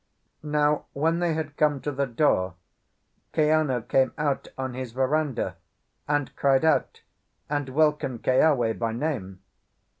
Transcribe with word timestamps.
Now, 0.41 0.85
when 0.93 1.19
they 1.19 1.35
had 1.35 1.57
come 1.57 1.79
to 1.81 1.91
the 1.91 2.07
door, 2.07 2.55
Kiano 3.35 3.81
came 3.87 4.13
out 4.17 4.47
on 4.57 4.73
his 4.73 4.93
verandah, 4.93 5.57
and 6.07 6.35
cried 6.35 6.65
out 6.65 7.03
and 7.51 7.69
welcomed 7.69 8.23
Keawe 8.23 8.73
by 8.79 8.93
name. 8.93 9.41